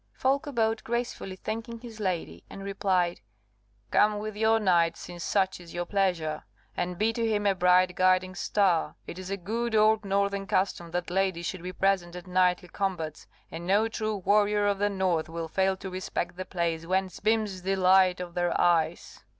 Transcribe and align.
Folko 0.13 0.51
bowed, 0.51 0.83
gracefully 0.83 1.35
thanking 1.35 1.77
his 1.79 1.99
lady, 1.99 2.43
and 2.49 2.63
replied, 2.63 3.21
"Come 3.91 4.17
with 4.17 4.35
your 4.35 4.59
knight, 4.59 4.97
since 4.97 5.23
such 5.23 5.59
is 5.59 5.75
your 5.75 5.85
pleasure, 5.85 6.43
and 6.75 6.97
be 6.97 7.13
to 7.13 7.23
him 7.23 7.45
a 7.45 7.53
bright 7.53 7.93
guiding 7.93 8.33
star. 8.33 8.95
It 9.05 9.19
is 9.19 9.29
a 9.29 9.37
good 9.37 9.75
old 9.75 10.03
northern 10.03 10.47
custom 10.47 10.89
that 10.89 11.11
ladies 11.11 11.45
should 11.45 11.61
be 11.61 11.71
present 11.71 12.15
at 12.15 12.25
knightly 12.25 12.69
combats, 12.69 13.27
and 13.51 13.67
no 13.67 13.87
true 13.87 14.15
warrior 14.15 14.65
of 14.65 14.79
the 14.79 14.89
north 14.89 15.29
will 15.29 15.47
fail 15.47 15.77
to 15.77 15.91
respect 15.91 16.35
the 16.35 16.45
place 16.45 16.87
whence 16.87 17.19
beams 17.19 17.61
the 17.61 17.75
light 17.75 18.19
of 18.19 18.33
their 18.33 18.59
eyes. 18.59 19.23